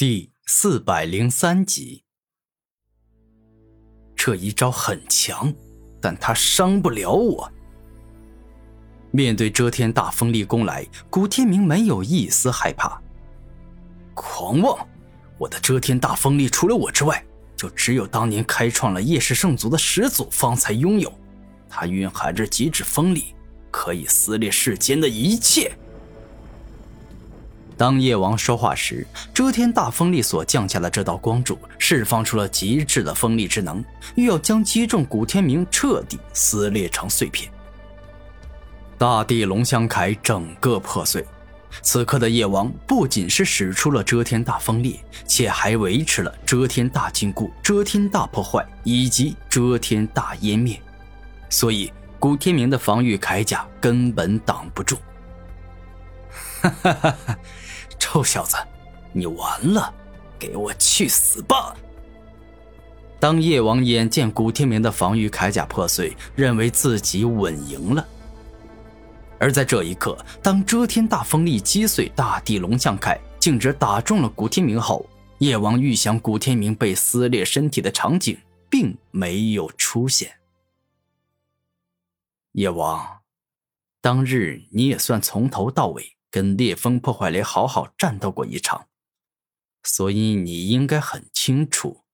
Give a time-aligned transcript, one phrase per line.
[0.00, 2.04] 第四百零三集，
[4.16, 5.52] 这一招很强，
[6.00, 7.52] 但他伤不了我。
[9.10, 12.98] 面对遮天大风力攻来，古天明没有一丝害怕。
[14.14, 14.88] 狂妄！
[15.36, 17.22] 我的遮天大风力除了我之外，
[17.54, 21.12] 就只有当年开创了夜氏圣族的始祖方才拥有。
[21.68, 23.34] 它蕴含着极致风力，
[23.70, 25.70] 可以撕裂世间的一切。
[27.80, 33.82] 当夜王说话时，遮天大风力所降下的这道光柱释放出了极致的锋利之能，
[34.16, 37.50] 欲要将击中古天明彻底撕裂成碎片。
[38.98, 41.24] 大地龙香铠整个破碎。
[41.80, 50.78] 此刻的夜王不仅是使出了遮天大风力，且还维持了遮天大禁锢、遮天大破坏以及遮天大湮灭，
[51.48, 54.98] 所以古天明的防御铠甲根本挡不住。
[56.60, 57.38] 哈哈哈！
[58.12, 58.56] 臭小子，
[59.12, 59.94] 你完了！
[60.36, 61.76] 给我去死吧！
[63.20, 68.04] 当夜王眼见古天明的防御铠甲破碎，认为自己稳赢了。
[69.38, 78.36] 而在这一刻，当遮天大风力击碎大地龙象铠，径直打中了古天明后，夜王预想古天明被撕裂身体的场景
[78.68, 80.32] 并没有出现。
[82.54, 83.20] 夜王，
[84.00, 86.16] 当日你也算从头到尾。
[86.30, 88.86] 跟烈风破坏雷好好战斗过一场，
[89.82, 92.04] 所以你应该很清楚，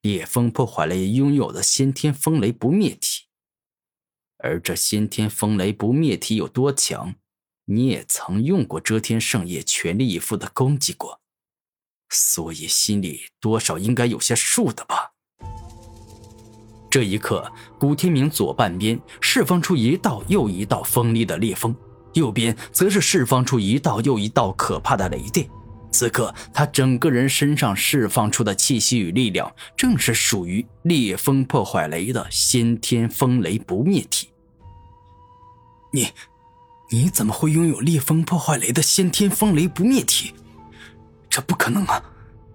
[0.00, 3.26] 烈风破坏雷拥有的先天风雷不灭体。
[4.38, 7.14] 而这先天风雷不灭体有多强，
[7.66, 11.20] 你也曾用过遮天圣业全力以赴的攻击过，
[12.08, 15.12] 所以心里多少应该有些数的吧。
[16.90, 21.76] 这一刻，古天明左半边释放出一道又一道锋利的烈风。
[22.14, 25.48] 右边则是释放出一道又一道可怕的雷电。
[25.92, 34.28] 此刻，他整个人身上释放出的气息与力量，正是属于烈风破坏雷的先天风雷不灭体。
[35.92, 36.08] 你，
[36.90, 40.32] 你怎么会拥有烈风破坏雷的先天风雷不灭体？
[41.28, 42.02] 这不可能啊！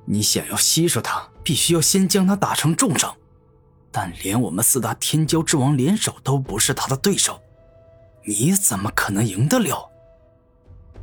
[0.05, 3.13] 你想要吸收它，必须要先将它打成重伤。
[3.91, 7.41] 但连我们四大天骄之王联手都不是他的对手。
[8.25, 9.91] 你怎么可能赢得了？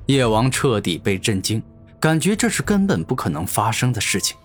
[0.07, 1.63] 夜王彻底被震惊，
[2.01, 4.37] 感觉这是根本不可能发生的事情。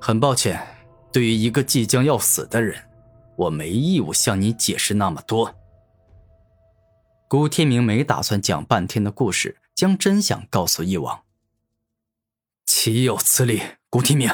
[0.00, 0.62] 很抱歉，
[1.10, 2.84] 对于一个即将要死的人，
[3.36, 5.54] 我没义务向你解释那么多。
[7.26, 11.24] 古天明没打算讲半天的故事，将真相告诉夜王。
[12.66, 13.62] 岂有此理！
[13.88, 14.30] 古天明，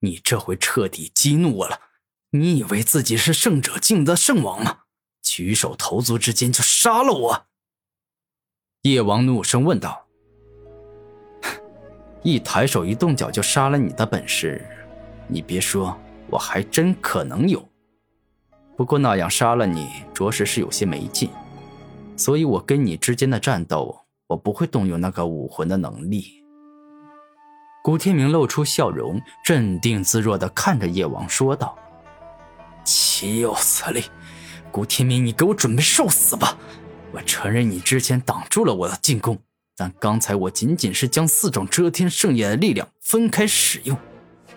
[0.00, 1.80] 你这回彻底激怒我了。
[2.30, 4.78] 你以为自己是胜者境的圣王吗？
[5.36, 7.46] 举手投足之间就杀了我！
[8.82, 10.06] 叶王怒声问道
[12.22, 14.64] ：“一抬手一动脚就杀了你的本事，
[15.26, 15.98] 你别说，
[16.30, 17.68] 我还真可能有。
[18.76, 21.28] 不过那样杀了你，着实是有些没劲。
[22.16, 26.44] 所以我跟你之间的战斗，我不会动用那个武魂的能力。”
[27.82, 31.76] 古天明露出笑容，镇定自若的看着叶王说道
[32.86, 34.04] ：“岂有此理！”
[34.74, 36.58] 古天明，你给我准备受死吧！
[37.12, 39.40] 我承认你之前挡住了我的进攻，
[39.76, 43.96] 但刚才我仅仅是将四种遮天圣业的力量分开使用，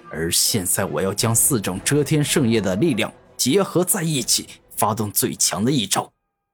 [0.10, 6.12] 而现在我要将四种遮天圣业的力量结合在一起，发动最强的一招。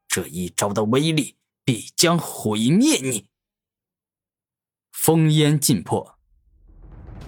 [0.10, 3.30] 这一招的威力必将毁灭你！
[4.94, 6.13] 烽烟尽破。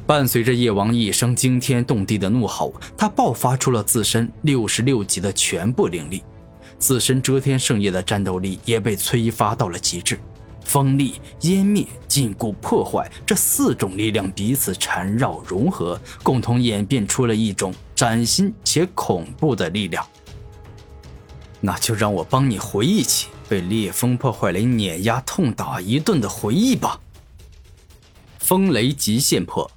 [0.07, 6.21] 伴随着夜王一声惊天动地的怒吼，他爆发出了自身六十六级的全部灵力，
[6.77, 10.19] 自身遮天圣业的战斗力也被催发到了极致。
[10.63, 20.05] 锋利、湮灭、禁锢、破坏这四种力量彼此缠绕融合，共同演变出了一种崭新且恐怖的力量。
[21.61, 26.99] 那就让我帮你回忆起被烈风破坏雷碾压、痛打一顿的回忆吧。
[28.37, 29.69] 风雷极限破。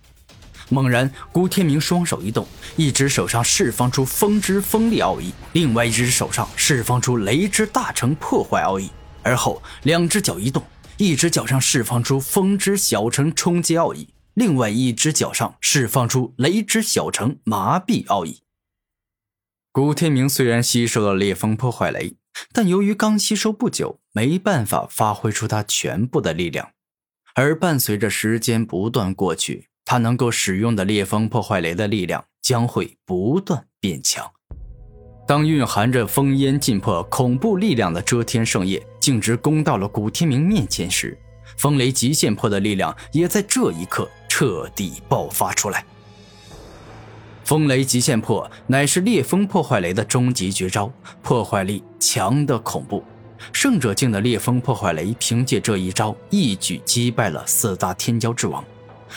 [0.68, 8.90] 猛然，古天明双手一动，一只手上释放出风之锋利奥义，另外一只手上释放出雷之大成破坏奥义。
[9.22, 10.62] 而后，两只脚一动，
[10.96, 18.42] 一只脚上释放出风之小成冲击奥义，另外一只脚上释放出雷之小成麻痹奥义。
[19.72, 22.16] 古天明虽然吸收了烈风破坏雷，
[22.52, 26.70] 但由于刚吸收不久，没办法发挥出他全部的力量。
[27.34, 34.30] 而伴随着时间不断过去，他能够使用的烈风破坏雷的力量将会不断变强。
[35.26, 41.18] 当蕴含着烽烟尽破恐怖力量的遮天圣业径直攻到了古天明面前时，
[41.56, 45.82] 风雷极限破的力量也在这一刻彻底爆发出来。
[47.42, 50.92] 风雷极限破乃是烈风破坏雷的终极绝招，
[51.22, 53.02] 破坏力强的恐怖。
[53.54, 58.62] 圣者境的烈风破坏雷凭借这一招一举击败了四大天骄之王。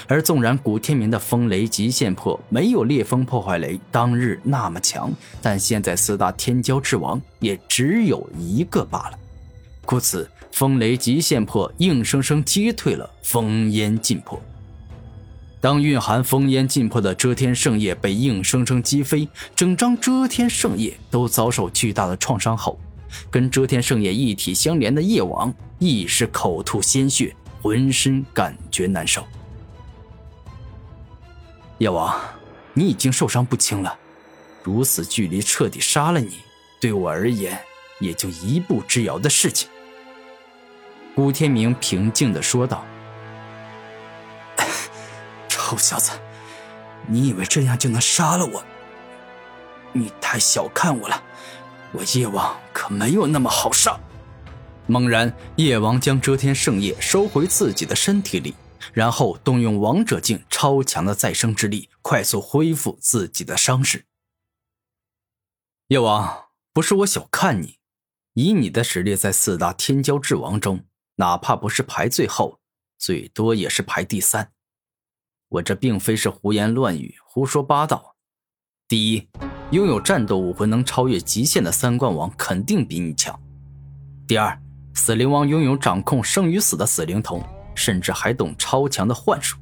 [0.07, 5.11] 而纵然古天明的风雷极限破没有烈风破坏雷当日那么强，
[5.41, 9.19] 但现在四大天骄之王也只有一个罢了。
[9.85, 14.41] 故此，风雷极限破硬生生击退了风烟尽破。
[15.59, 22.79] 当蕴含风烟尽破的遮天圣叶被硬生生击飞，整张遮天圣叶都遭受巨大的创伤后，
[23.29, 29.23] 跟遮天圣叶一体相连的夜王亦是口吐鲜血，浑身感觉难受。
[31.81, 32.15] 夜王，
[32.75, 33.97] 你已经受伤不轻了，
[34.61, 36.41] 如此距离彻底杀了你，
[36.79, 37.59] 对我而言
[37.99, 39.67] 也就一步之遥的事情。
[41.15, 42.85] 古天明平静的说道
[45.49, 46.11] ：“臭小子，
[47.07, 48.63] 你以为这样就能杀了我？
[49.91, 51.23] 你太小看我了，
[51.93, 53.99] 我夜王可没有那么好杀。”
[54.85, 58.53] 猛然，夜王将遮天圣叶收回自己的身体里。
[58.93, 64.05] 然后动用王者境超强的再生之力，快速恢复自己的伤势。
[65.87, 67.77] 夜王，不是我小看你，
[68.33, 70.85] 以你的实力，在四大天骄之王中，
[71.15, 72.59] 哪怕不是排最后，
[72.97, 74.51] 最多也是排第三。
[75.49, 78.15] 我这并非是胡言乱语、胡说八道。
[78.87, 79.27] 第一，
[79.71, 83.37] 拥有战斗武魂能超越极限的三冠王肯定比你强。
[84.27, 84.57] 第二，
[84.95, 87.43] 死灵王拥有掌控生与死的死灵瞳。
[87.75, 89.57] 甚至还懂超强的幻术，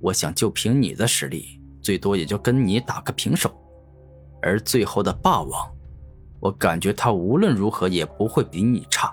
[0.00, 3.50] 我想就凭你的实力，最多也就跟你打个平手。
[4.42, 5.68] 而最后的霸王，
[6.40, 9.12] 我感觉他无论如何也不会比你差，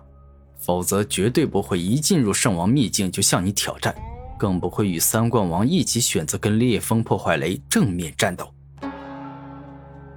[0.58, 3.96] 否则绝对不会一进入圣王秘境就向你挑战，
[4.38, 8.54] 更不会与三冠王一起选择跟烈风破坏雷正面战斗。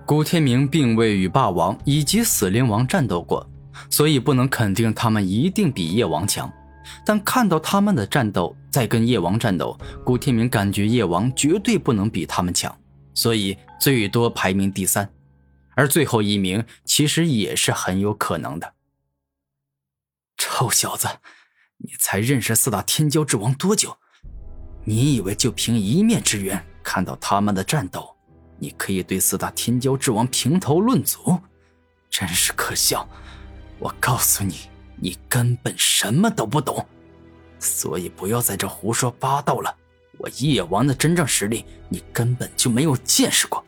[0.05, 3.49] 古天明并未与霸王以及死灵王战斗过，
[3.91, 6.53] 所以不能肯定他们一定比夜王强。
[7.05, 12.77] 但看到他们的战斗，在跟夜王战斗，古天明感觉夜王绝对不能比他们强，
[13.15, 15.09] 所以最多排名第三，
[15.75, 18.75] 而最后一名其实也是很有可能的。
[20.37, 21.09] 臭小子，
[21.79, 23.97] 你才认识四大天骄之王多久？
[24.85, 28.15] 你以为就凭一面之缘，看到他们的战斗，
[28.59, 31.39] 你可以对四大天骄之王评头论足？
[32.09, 33.07] 真是可笑！
[33.79, 34.71] 我告诉你。
[34.97, 36.87] 你根本什么都不懂，
[37.59, 39.75] 所以不要在这胡说八道了。
[40.19, 43.63] 我夜王的真正实力，你根本就没有见识过。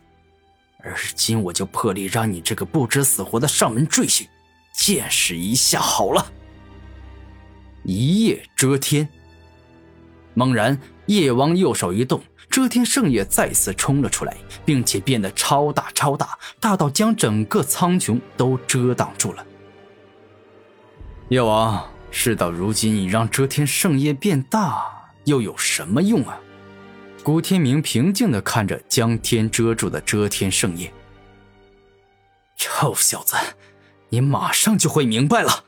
[0.78, 4.26] 而今我就破例让你这个不知死活的上门赘婿，
[4.72, 6.32] 见识一下好了。
[7.84, 9.08] 一夜遮天。
[10.34, 19.44] 猛然，夜王右手一动，遮天圣叶再次冲了出来，并且变得超大超大，大到将整个苍穹都遮挡住了。
[21.30, 24.82] 夜王，事到如今，你让遮天圣叶变大
[25.24, 26.40] 又有什么用啊？
[27.22, 30.90] 古天明平静的看着将天遮住的遮天圣叶。
[32.56, 33.36] 臭小子，
[34.08, 35.64] 你马上就会明白了。